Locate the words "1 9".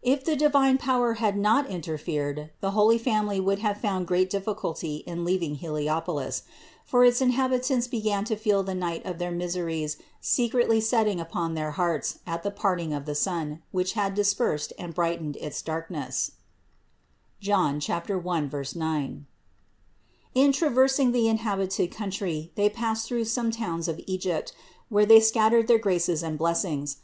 17.78-19.26